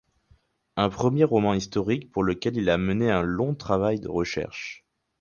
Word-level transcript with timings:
Un 0.77 0.89
premier 0.89 1.25
roman 1.25 1.53
historique 1.53 2.11
pour 2.11 2.23
lequel 2.23 2.57
il 2.57 2.71
a 2.71 2.79
mené 2.79 3.11
un 3.11 3.21
long 3.21 3.53
travail 3.53 3.99
de 3.99 4.07
recherche. 4.09 4.83